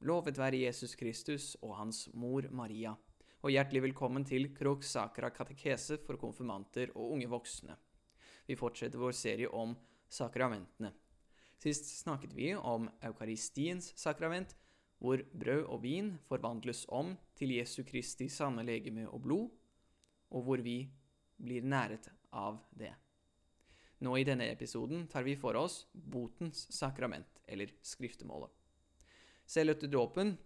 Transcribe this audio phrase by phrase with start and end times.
[0.00, 2.94] Lovet være Jesus Kristus og hans mor Maria.
[3.44, 7.74] Og hjertelig velkommen til Krok Sakra katekese for konfirmanter og unge voksne.
[8.48, 9.74] Vi fortsetter vår serie om
[10.08, 10.94] sakramentene.
[11.60, 14.54] Sist snakket vi om eukaristiens sakrament,
[15.04, 19.50] hvor brød og vin forvandles om til Jesu Kristi sanne legeme og blod,
[20.32, 20.78] og hvor vi
[21.36, 22.94] blir næret av det.
[24.00, 28.59] Nå i denne episoden tar vi for oss botens sakrament, eller skriftemålet.
[29.50, 30.36] Selv etter dåpen,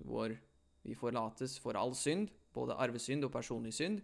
[0.00, 0.32] hvor
[0.86, 4.00] vi forlates for all synd, både arvesynd og personlig synd,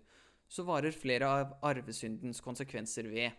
[0.48, 3.30] så varer flere av arvesyndens konsekvenser ved,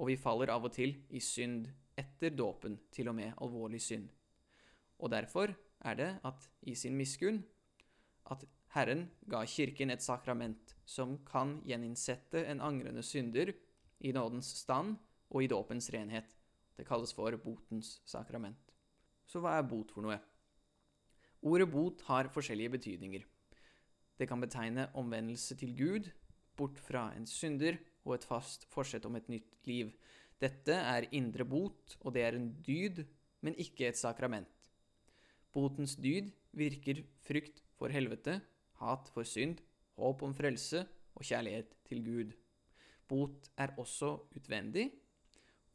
[0.00, 4.06] og vi faller av og til i synd etter dåpen, til og med alvorlig synd.
[4.96, 5.52] Og derfor
[5.84, 7.42] er det at i sin miskunn
[8.32, 13.52] at Herren ga Kirken et sakrament som kan gjeninnsette en angrende synder
[14.00, 14.96] i nådens stand
[15.30, 16.32] og i dåpens renhet.
[16.76, 18.72] Det kalles for botens sakrament.
[19.26, 20.18] Så hva er bot for noe?
[21.42, 23.24] Ordet bot har forskjellige betydninger.
[24.18, 26.10] Det kan betegne omvendelse til Gud,
[26.56, 29.92] bort fra en synder og et fast forsett om et nytt liv.
[30.40, 33.04] Dette er indre bot, og det er en dyd,
[33.44, 34.48] men ikke et sakrament.
[35.52, 38.40] Botens dyd virker frykt for helvete,
[38.80, 39.60] hat for synd,
[39.96, 40.82] håp om frelse
[41.16, 42.32] og kjærlighet til Gud.
[43.08, 44.90] Bot er også utvendig,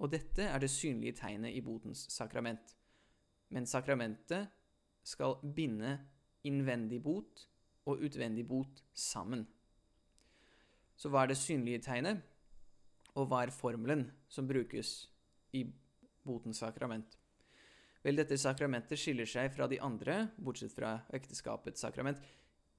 [0.02, 2.76] og dette er det synlige tegnet i botens sakrament.
[3.50, 4.50] Men sakramentet
[5.04, 5.98] skal binde
[6.48, 7.46] innvendig bot
[7.90, 9.46] og utvendig bot sammen.
[10.96, 12.22] Så hva er det synlige tegnet,
[13.18, 15.10] og hva er formelen som brukes
[15.58, 15.66] i
[16.24, 17.18] botens sakrament?
[18.02, 22.22] Vel, dette sakramentet skiller seg fra de andre, bortsett fra ekteskapets sakrament,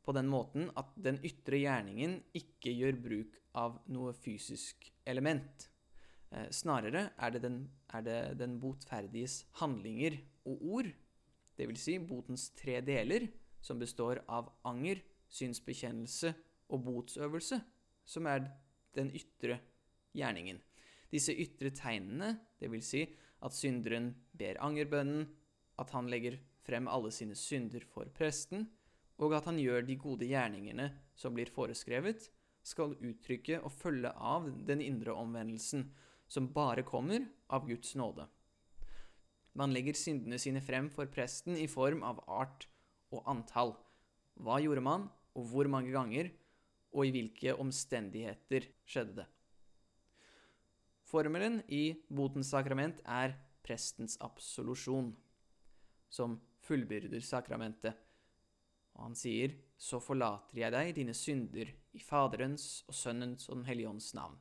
[0.02, 5.68] på den måten at den ytre gjerningen ikke gjør bruk av noe fysisk element.
[6.32, 7.60] Eh, snarere er det den,
[7.94, 10.90] er det den botferdiges handlinger og ord
[11.58, 13.28] vil si botens tre deler,
[13.62, 16.32] som består av anger, synsbekjennelse
[16.72, 17.60] og botsøvelse,
[18.04, 18.46] som er
[18.96, 19.60] den ytre
[20.16, 20.58] gjerningen.
[21.12, 23.04] Disse ytre tegnene, vil si
[23.42, 25.26] at synderen ber angerbønnen,
[25.80, 28.68] at han legger frem alle sine synder for presten,
[29.22, 30.88] og at han gjør de gode gjerningene
[31.18, 32.30] som blir foreskrevet,
[32.62, 35.88] skal uttrykke og følge av den indre omvendelsen,
[36.30, 38.28] som bare kommer av Guds nåde.
[39.58, 42.66] Man legger syndene sine frem for presten i form av art
[43.12, 43.74] og antall.
[44.40, 46.30] Hva gjorde man, og hvor mange ganger,
[46.92, 49.28] og i hvilke omstendigheter skjedde det?
[51.08, 55.10] Formelen i botens sakrament er prestens absolusjon,
[56.08, 57.98] som fullbyrder sakramentet.
[58.96, 63.68] Og han sier, så forlater jeg deg dine synder i Faderens og Sønnens og Den
[63.68, 64.38] hellige ånds navn.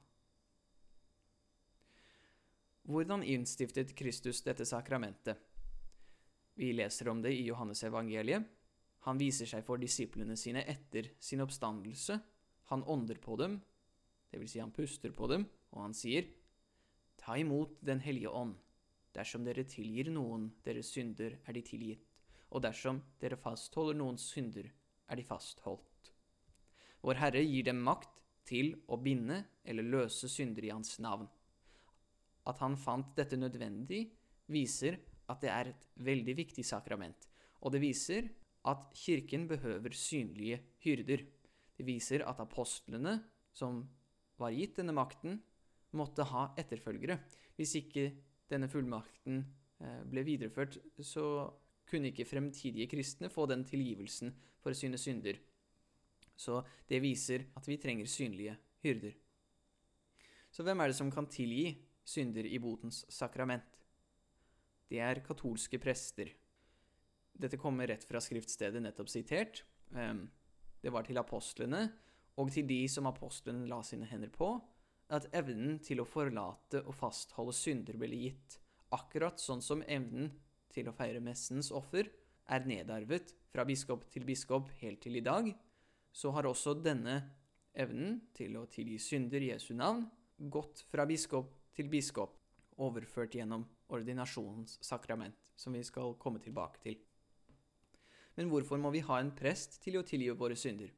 [2.90, 5.38] Hvordan innstiftet Kristus dette sakramentet?
[6.58, 8.44] Vi leser om det i Johannes evangeliet.
[9.06, 12.18] Han viser seg for disiplene sine etter sin oppstandelse.
[12.74, 13.60] Han ånder på dem,
[14.34, 14.52] dvs.
[14.52, 16.28] Si han puster på dem, og han sier,
[17.22, 18.56] Ta imot Den hellige ånd.
[19.14, 22.06] Dersom dere tilgir noen deres synder, er de tilgitt,
[22.50, 24.72] og dersom dere fastholder noens synder,
[25.12, 26.14] er de fastholdt.
[27.02, 31.28] Vår Herre gir dem makt til å binde eller løse synder i Hans navn.
[32.50, 34.06] At han fant dette nødvendig,
[34.52, 34.98] viser
[35.30, 37.28] at det er et veldig viktig sakrament,
[37.62, 38.28] og det viser
[38.68, 41.24] at kirken behøver synlige hyrder.
[41.78, 43.16] Det viser at apostlene,
[43.54, 43.82] som
[44.42, 45.40] var gitt denne makten,
[45.98, 47.18] måtte ha etterfølgere.
[47.58, 48.12] Hvis ikke
[48.52, 49.42] denne fullmakten
[49.82, 51.50] eh, ble videreført, så
[51.90, 54.32] kunne ikke fremtidige kristne få den tilgivelsen
[54.62, 55.40] for sine synder.
[56.38, 59.18] Så det viser at vi trenger synlige hyrder.
[60.52, 61.74] Så hvem er det som kan tilgi
[62.08, 63.80] synder i botens sakrament.
[64.92, 66.32] Det er katolske prester.
[67.32, 69.64] Dette kommer rett fra skriftstedet nettopp sitert.
[69.96, 70.26] Ehm,
[70.82, 71.86] det var til apostlene
[72.40, 74.54] og til de som apostlene la sine hender på,
[75.12, 78.58] at evnen til å forlate og fastholde synder ble gitt,
[78.96, 80.32] akkurat sånn som evnen
[80.72, 82.08] til å feire messens offer
[82.52, 85.52] er nedarvet fra biskop til biskop helt til i dag,
[86.12, 87.18] så har også denne
[87.72, 90.06] evnen til å tilgi synder i Jesu navn
[90.52, 92.36] gått fra biskop til biskop,
[92.82, 96.98] overført gjennom ordinasjonens sakrament, som vi skal komme tilbake til.
[98.36, 100.92] Men hvorfor må vi ha en prest til å tilgi våre synder?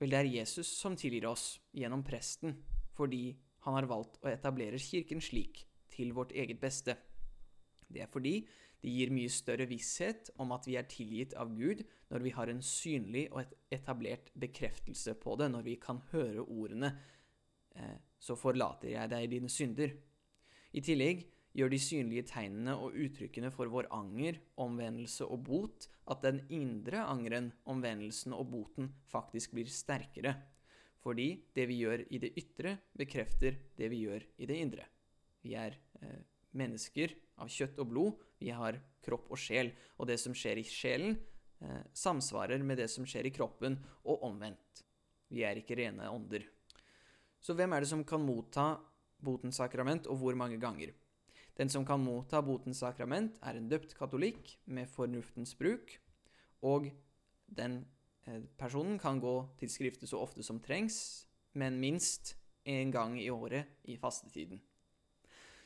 [0.00, 2.56] Vel, det er Jesus som tilgir oss gjennom presten,
[2.96, 6.96] fordi han har valgt å etablere kirken slik, til vårt eget beste.
[7.86, 8.38] Det er fordi
[8.82, 12.50] det gir mye større visshet om at vi er tilgitt av Gud når vi har
[12.50, 16.90] en synlig og etablert bekreftelse på det, når vi kan høre ordene
[17.76, 19.92] eh, så forlater jeg deg dine synder.
[20.72, 21.24] I tillegg
[21.56, 27.02] gjør de synlige tegnene og uttrykkene for vår anger, omvendelse og bot at den indre
[27.04, 30.36] angeren, omvendelsen og boten faktisk blir sterkere.
[31.02, 34.86] Fordi det vi gjør i det ytre, bekrefter det vi gjør i det indre.
[35.42, 36.22] Vi er eh,
[36.58, 38.22] mennesker av kjøtt og blod.
[38.38, 39.72] Vi har kropp og sjel.
[39.98, 41.16] Og det som skjer i sjelen,
[41.58, 44.84] eh, samsvarer med det som skjer i kroppen, og omvendt.
[45.32, 46.46] Vi er ikke rene ånder.
[47.42, 48.76] Så hvem er det som kan motta
[49.22, 50.92] botens sakrament, og hvor mange ganger?
[51.58, 55.98] Den som kan motta botens sakrament, er en døpt katolikk med fornuftens bruk,
[56.62, 56.88] og
[57.50, 57.82] den
[58.26, 61.26] eh, personen kan gå til skriftet så ofte som trengs,
[61.58, 64.62] men minst én gang i året i fastetiden.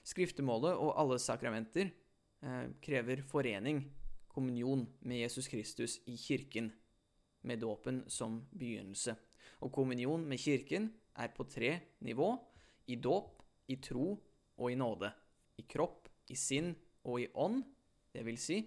[0.06, 3.84] Skriftemålet og alle sakramenter eh, krever forening,
[4.32, 6.72] kommunion med Jesus Kristus i kirken,
[7.46, 9.14] med dåpen som begynnelse.
[9.64, 12.34] Og kommunion med kirken er på tre nivå
[12.86, 14.12] i dåp, i tro
[14.56, 15.10] og i nåde
[15.56, 16.72] i kropp, i sinn
[17.06, 17.62] og i ånd,
[18.12, 18.60] det vil si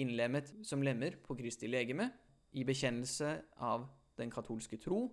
[0.00, 2.10] innlemmet som lemmer på Kristi legeme,
[2.52, 3.30] i bekjennelse
[3.64, 3.86] av
[4.20, 5.06] den katolske tro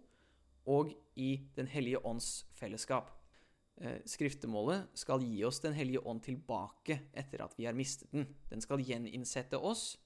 [0.70, 3.14] og i Den hellige ånds fellesskap.
[3.80, 8.28] Eh, skriftemålet skal gi oss Den hellige ånd tilbake etter at vi har mistet den.
[8.52, 9.98] Den skal gjeninnsette oss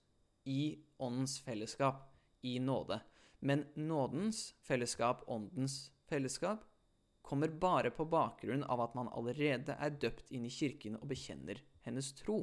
[0.46, 2.06] i åndens fellesskap,
[2.44, 3.00] i nåde.
[3.44, 6.64] Men nådens fellesskap, åndens fellesskap,
[7.22, 11.60] kommer bare på bakgrunn av at man allerede er døpt inn i kirken og bekjenner
[11.84, 12.38] hennes tro.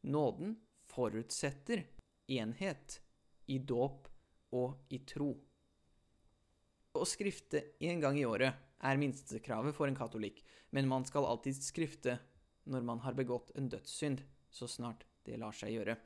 [0.00, 0.58] Nåden
[0.92, 1.86] forutsetter
[2.28, 3.00] enhet
[3.48, 4.08] i dåp
[4.56, 5.32] og i tro.
[6.92, 10.44] Å skrifte én gang i året er minstekravet for en katolikk,
[10.76, 12.18] men man skal alltid skrifte
[12.68, 14.20] når man har begått en dødssynd,
[14.52, 15.96] så snart det lar seg gjøre.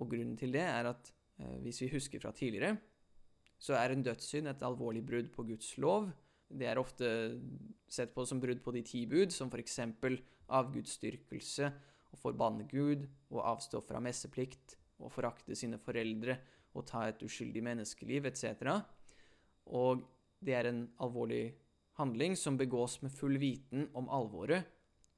[0.00, 2.78] Og grunnen til det er at eh, hvis vi husker fra tidligere,
[3.58, 6.10] så er en dødssynd et alvorlig brudd på Guds lov,
[6.48, 7.08] det er ofte
[7.88, 9.80] sett på som brudd på de ti bud, som f.eks.
[10.48, 11.70] avgudsdyrkelse,
[12.08, 16.38] å forbanne Gud, å avstå fra messeplikt, å forakte sine foreldre,
[16.72, 18.78] å ta et uskyldig menneskeliv, etc.
[19.76, 20.06] Og
[20.40, 21.52] det er en alvorlig
[21.98, 24.64] handling som begås med full viten om alvoret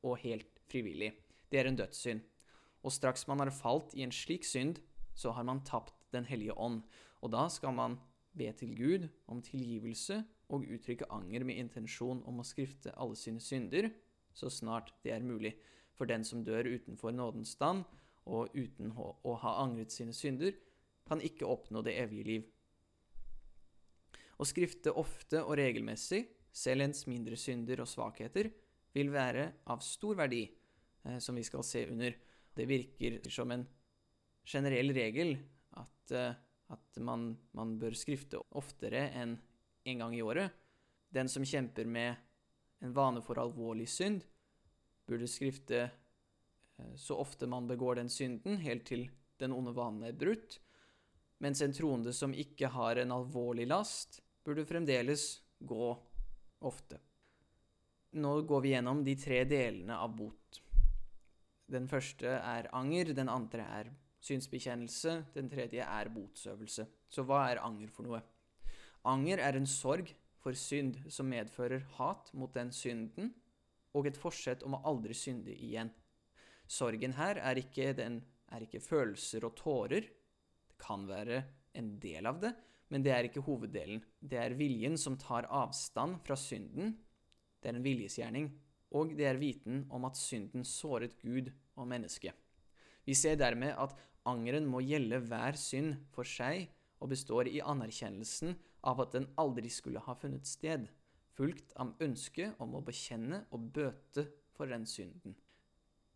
[0.03, 1.13] og helt frivillig.
[1.51, 2.25] Det er en dødssynd.
[2.83, 4.81] Og straks man har falt i en slik synd,
[5.15, 6.81] så har man tapt Den hellige ånd.
[7.23, 7.93] Og da skal man
[8.41, 13.43] be til Gud om tilgivelse og uttrykke anger med intensjon om å skrifte alle sine
[13.45, 13.91] synder
[14.35, 15.55] så snart det er mulig.
[15.97, 17.85] For den som dør utenfor nådens stand
[18.31, 20.55] og uten å ha angret sine synder,
[21.09, 22.45] kan ikke oppnå det evige liv.
[24.41, 26.23] Å skrifte ofte og regelmessig,
[26.53, 28.49] selv ens mindre synder og svakheter,
[28.95, 30.45] vil være av stor verdi,
[31.05, 32.15] eh, som vi skal se under.
[32.57, 33.67] Det virker som en
[34.47, 35.37] generell regel
[35.77, 36.35] at, eh,
[36.71, 39.37] at man, man bør skrifte oftere enn
[39.91, 40.55] en gang i året.
[41.11, 42.15] Den som kjemper med
[42.85, 44.23] en vane for alvorlig synd,
[45.07, 49.09] burde skrifte eh, så ofte man begår den synden, helt til
[49.41, 50.61] den onde vanen er brutt,
[51.41, 55.91] mens en troende som ikke har en alvorlig last, burde fremdeles gå
[56.61, 57.01] ofte.
[58.21, 60.61] Nå går vi gjennom de tre delene av bot.
[61.71, 63.91] Den første er anger, den andre er
[64.25, 66.87] synsbekjennelse, den tredje er botsøvelse.
[67.09, 68.21] Så hva er anger for noe?
[69.09, 73.33] Anger er en sorg for synd som medfører hat mot den synden,
[73.97, 75.91] og et forsett om å aldri synde igjen.
[76.71, 78.21] Sorgen her er ikke, den,
[78.55, 80.07] er ikke følelser og tårer.
[80.71, 81.43] Det kan være
[81.79, 82.53] en del av det,
[82.91, 84.03] men det er ikke hoveddelen.
[84.21, 86.95] Det er viljen som tar avstand fra synden.
[87.59, 88.51] Det er en viljesgjerning.
[88.99, 92.35] Og det er viten om at synden såret Gud og mennesket.
[93.07, 93.95] Vi ser dermed at
[94.29, 96.69] angeren må gjelde hver synd for seg
[97.01, 98.57] og består i anerkjennelsen
[98.91, 100.87] av at den aldri skulle ha funnet sted,
[101.37, 105.37] fulgt av ønsket om å bekjenne og bøte for den synden.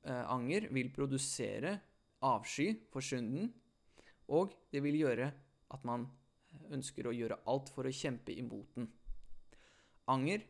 [0.05, 1.79] Eh, anger vil produsere
[2.25, 3.49] avsky for synden,
[4.29, 5.31] og det vil gjøre
[5.75, 6.07] at man
[6.73, 8.89] ønsker å gjøre alt for å kjempe imot den.
[10.13, 10.45] Anger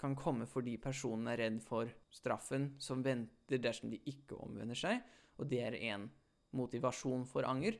[0.00, 5.02] kan komme fordi personen er redd for straffen som venter dersom de ikke omvender seg,
[5.38, 6.08] og det er en
[6.56, 7.78] motivasjon for anger.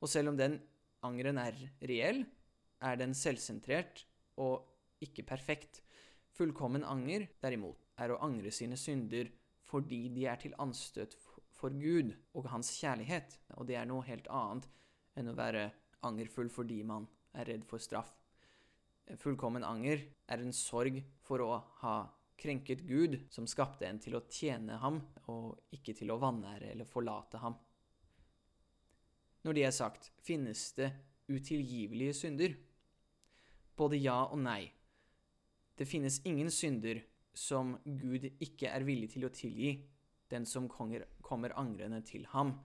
[0.00, 0.58] Og selv om den
[1.06, 1.56] angeren er
[1.88, 2.24] reell,
[2.84, 4.04] er den selvsentrert
[4.42, 4.66] og
[5.04, 5.82] ikke perfekt.
[6.36, 9.30] Fullkommen anger, derimot, er å angre sine synder
[9.66, 11.16] fordi de er til anstøt
[11.56, 14.68] for Gud og hans kjærlighet, og det er noe helt annet
[15.16, 15.70] enn å være
[16.06, 18.12] angerfull fordi man er redd for straff.
[19.22, 21.96] Fullkommen anger er en sorg for å ha
[22.36, 25.00] krenket Gud, som skapte en til å tjene ham,
[25.32, 27.56] og ikke til å vanære eller forlate ham.
[29.46, 30.88] Når det er sagt, finnes det
[31.30, 32.56] utilgivelige synder?
[33.78, 34.72] Både ja og nei.
[35.78, 36.98] Det finnes ingen synder
[37.30, 39.76] som Gud ikke er villig til å tilgi,
[40.32, 42.56] den som kommer angrende til ham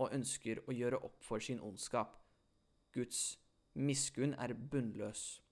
[0.00, 2.16] og ønsker å gjøre opp for sin ondskap.
[2.96, 3.36] Guds
[3.76, 5.42] miskunn er bunnløs.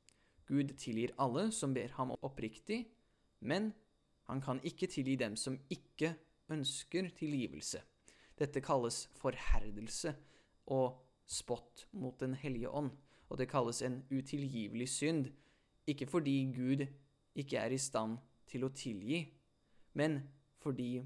[0.49, 2.87] Gud tilgir alle som ber ham oppriktig,
[3.45, 3.75] men
[4.25, 6.15] han kan ikke tilgi dem som ikke
[6.49, 7.85] ønsker tilgivelse.
[8.41, 10.17] Dette kalles forherdelse
[10.73, 10.99] og
[11.29, 12.91] spott mot Den hellige ånd,
[13.29, 15.31] og det kalles en utilgivelig synd,
[15.87, 16.87] ikke fordi Gud
[17.35, 19.25] ikke er i stand til å tilgi,
[19.97, 20.21] men
[20.63, 21.03] fordi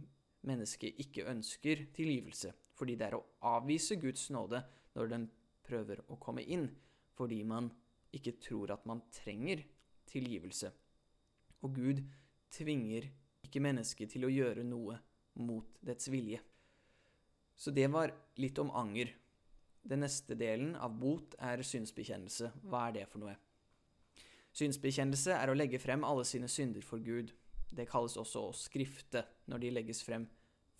[0.46, 2.52] mennesket ikke ønsker tilgivelse.
[2.76, 3.24] Fordi det er å
[3.56, 4.60] avvise Guds nåde
[4.96, 5.28] når den
[5.66, 6.68] prøver å komme inn,
[7.16, 7.70] fordi man
[8.14, 9.62] ikke tror at man trenger
[10.10, 10.70] tilgivelse.
[11.64, 12.02] Og Gud
[12.52, 13.08] tvinger
[13.46, 14.98] ikke mennesket til å gjøre noe
[15.40, 16.40] mot dets vilje.
[17.56, 19.10] Så det var litt om anger.
[19.86, 22.50] Den neste delen av bot er synsbekjennelse.
[22.66, 23.36] Hva er det for noe?
[24.56, 27.30] Synsbekjennelse er å legge frem alle sine synder for Gud.
[27.70, 30.26] Det kalles også å skrifte når de legges frem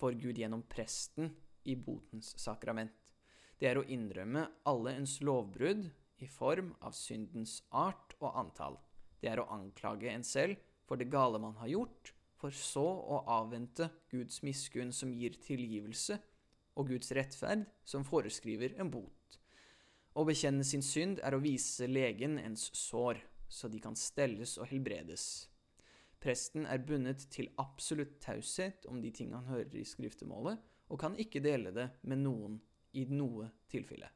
[0.01, 1.31] for Gud gjennom presten
[1.69, 2.95] i botens sakrament.
[3.61, 5.87] Det er å innrømme alle ens lovbrudd
[6.25, 8.81] i form av syndens art og antall.
[9.21, 13.23] Det er å anklage en selv for det gale man har gjort, for så å
[13.33, 16.19] avvente Guds miskunn som gir tilgivelse,
[16.77, 19.39] og Guds rettferd som foreskriver en bot.
[20.17, 24.71] Å bekjenne sin synd er å vise legen ens sår, så de kan stelles og
[24.71, 25.49] helbredes.
[26.21, 31.17] Presten er bundet til absolutt taushet om de ting han hører i skriftemålet, og kan
[31.21, 32.61] ikke dele det med noen
[32.97, 34.09] i noe tilfelle.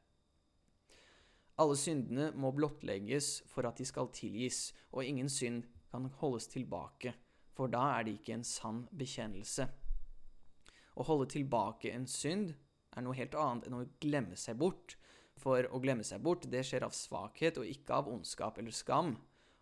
[1.61, 7.13] Alle syndene må blottlegges for at de skal tilgis, og ingen synd kan holdes tilbake,
[7.53, 9.67] for da er det ikke en sann bekjennelse.
[10.95, 12.53] Å holde tilbake en synd
[12.91, 14.97] er noe helt annet enn å glemme seg bort,
[15.41, 19.15] for å glemme seg bort, det skjer av svakhet og ikke av ondskap eller skam,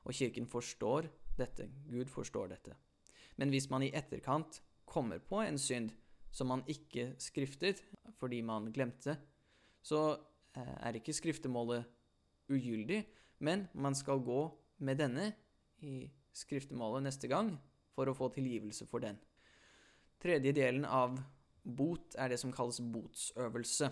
[0.04, 1.08] og Kirken forstår
[1.38, 2.76] dette, Gud forstår dette.
[3.40, 4.60] Men hvis man i etterkant
[4.90, 5.94] kommer på en synd
[6.36, 7.82] som man ikke skriftet
[8.20, 9.16] fordi man glemte,
[9.82, 10.02] så
[10.58, 11.88] eh, er ikke skriftemålet
[12.52, 13.04] ugyldig,
[13.46, 14.42] men man skal gå
[14.84, 15.32] med denne
[15.86, 16.02] i
[16.36, 17.54] skriftemålet neste gang
[17.96, 19.18] for å få tilgivelse for den.
[20.20, 21.16] Tredje delen av
[21.64, 23.90] bot er det som kalles botsøvelse.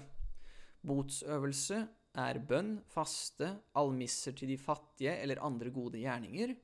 [0.88, 1.82] Botsøvelse
[2.18, 6.56] er bønn, faste, almisser til de fattige eller andre gode gjerninger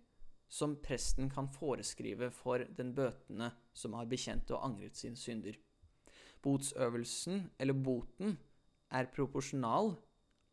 [0.54, 5.56] som presten kan foreskrive for den bøtende som har bekjent og angret sine synder.
[6.44, 8.36] Botsøvelsen, eller boten,
[8.94, 9.96] er proporsjonal,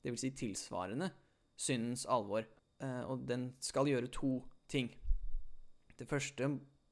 [0.05, 0.23] dvs.
[0.23, 1.11] Si tilsvarende,
[1.59, 2.47] syndens alvor,
[2.81, 4.39] eh, og den skal gjøre to
[4.71, 4.89] ting.
[5.99, 6.49] Det første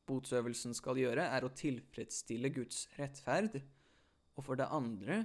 [0.09, 3.61] botsøvelsen skal gjøre, er å tilfredsstille Guds rettferd,
[4.39, 5.23] og for det andre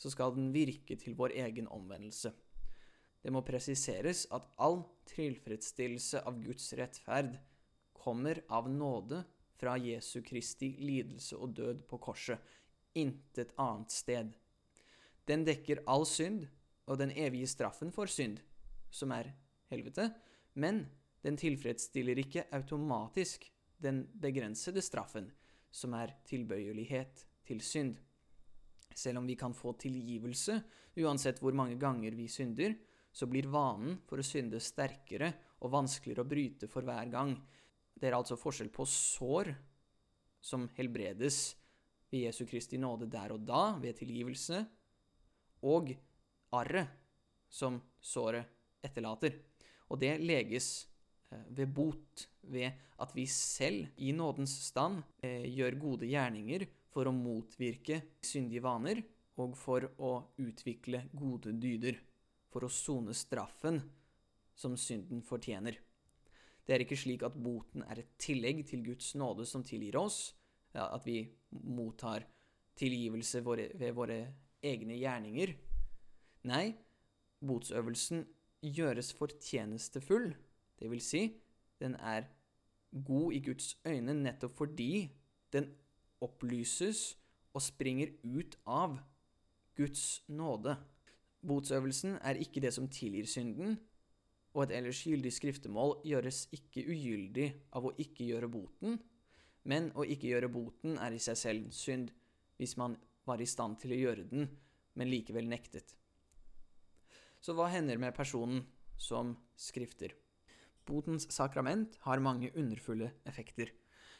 [0.00, 2.32] så skal den virke til vår egen omvendelse.
[3.20, 7.36] Det må presiseres at all tilfredsstillelse av Guds rettferd
[8.00, 9.20] kommer av nåde
[9.60, 12.38] fra Jesu Kristi lidelse og død på korset,
[12.96, 14.32] intet annet sted.
[15.28, 16.46] Den dekker all synd
[16.88, 18.40] og den evige straffen for synd,
[18.90, 19.34] som er
[19.70, 20.08] helvete,
[20.54, 20.86] men
[21.22, 23.44] den tilfredsstiller ikke automatisk
[23.82, 25.30] den begrensede straffen,
[25.70, 27.96] som er tilbøyelighet til synd.
[28.94, 30.58] Selv om vi kan få tilgivelse
[31.00, 32.74] uansett hvor mange ganger vi synder,
[33.12, 37.34] så blir vanen for å synde sterkere og vanskeligere å bryte for hver gang.
[37.94, 39.52] Det er altså forskjell på sår
[40.40, 41.40] som helbredes
[42.10, 44.62] ved Jesu Kristi nåde der og da, ved tilgivelse,
[45.66, 45.92] og
[46.56, 46.96] arret
[47.50, 49.36] som såret etterlater.
[49.90, 50.89] Og det leges
[51.30, 57.14] ved bot, ved at vi selv i nådens stand eh, gjør gode gjerninger for å
[57.14, 59.02] motvirke syndige vaner
[59.40, 62.00] og for å utvikle gode dyder
[62.50, 63.78] for å sone straffen
[64.58, 65.78] som synden fortjener.
[66.66, 70.34] Det er ikke slik at boten er et tillegg til Guds nåde som tilgir oss,
[70.74, 72.26] at vi mottar
[72.78, 74.20] tilgivelse ved våre
[74.62, 75.54] egne gjerninger.
[76.50, 76.66] Nei,
[77.40, 78.22] botsøvelsen
[78.60, 80.30] gjøres fortjenestefull,
[80.80, 81.22] det vil si,
[81.80, 82.28] den er
[83.04, 85.10] god i Guds øyne nettopp fordi
[85.52, 85.68] den
[86.20, 87.16] opplyses
[87.54, 88.98] og springer ut av
[89.76, 90.76] Guds nåde.
[91.46, 93.78] Botsøvelsen er ikke det som tilgir synden,
[94.54, 97.46] og et ellers gyldig skriftemål gjøres ikke ugyldig
[97.78, 98.98] av å ikke gjøre boten,
[99.64, 102.10] men å ikke gjøre boten er i seg selv synd
[102.60, 102.96] hvis man
[103.28, 104.48] var i stand til å gjøre den,
[104.98, 105.94] men likevel nektet.
[107.40, 108.64] Så hva hender med personen
[109.00, 110.12] som skrifter?
[110.90, 113.70] Botens sakrament har mange underfulle effekter.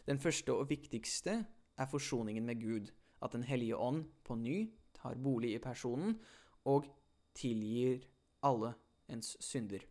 [0.06, 1.40] Den første og viktigste
[1.76, 6.18] er forsoningen med Gud, at Den hellige ånd på ny tar bolig i personen
[6.64, 6.86] og
[7.34, 8.04] tilgir
[8.42, 8.74] alle
[9.08, 9.82] ens synder.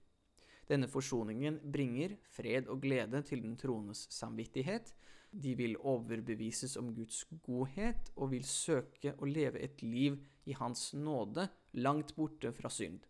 [0.70, 4.94] Denne forsoningen bringer fred og glede til den troendes samvittighet,
[5.32, 10.94] De vil overbevises om Guds godhet og vil søke å leve et liv i Hans
[10.94, 13.04] nåde, langt borte fra synd.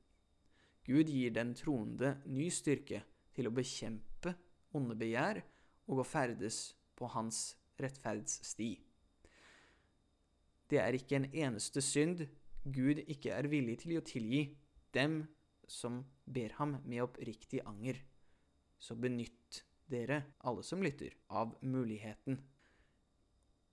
[0.84, 3.04] Gud gir den troende ny styrke
[3.40, 4.36] til å bekjempe
[4.76, 5.40] onde begjær
[5.88, 6.58] og å ferdes
[7.00, 8.74] på Hans rettferdssti.
[10.70, 12.26] Det er ikke en eneste synd
[12.68, 14.42] Gud ikke er villig til å tilgi
[14.94, 15.22] dem
[15.70, 18.02] som ber ham med oppriktig anger.
[18.78, 22.38] Så benytt dere, alle som lytter, av muligheten.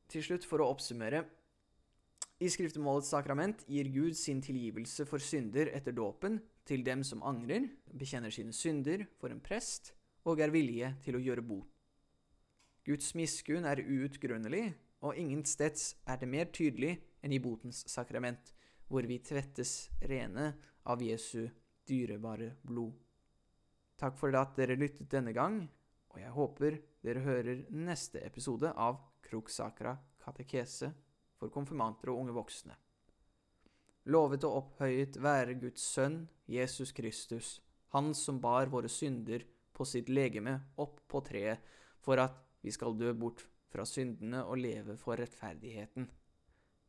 [0.09, 1.25] Til slutt, for å oppsummere.
[2.37, 6.37] I skriftemålets sakrament gir Gud sin tilgivelse for synder etter dåpen
[6.69, 9.95] til dem som angrer, bekjenner sine synder for en prest
[10.29, 11.71] og er villige til å gjøre bot.
[12.87, 16.93] Guds miskunn er uutgrunnelig, og ingensteds er det mer tydelig
[17.25, 18.53] enn i botens sakrament,
[18.87, 20.53] hvor vi tvettes rene
[20.87, 21.49] av Jesu
[21.89, 22.93] dyrebare blod.
[23.97, 25.63] Takk for at dere lyttet denne gang,
[26.13, 30.93] og jeg håper dere hører neste episode av Kruksakra katekese
[31.37, 32.77] for konfirmanter og unge voksne.
[34.13, 37.61] Lovet og opphøyet være Guds sønn, Jesus Kristus,
[37.95, 41.63] Han som bar våre synder på sitt legeme opp på treet,
[42.03, 46.09] for at vi skal dø bort fra syndene og leve for rettferdigheten.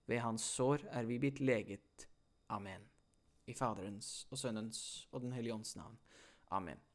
[0.07, 2.07] Ved hans sår er vi blitt leget.
[2.49, 2.85] Amen.
[3.47, 5.97] I Faderens og Sønnens og Den hellige ånds navn.
[6.51, 6.86] Amen.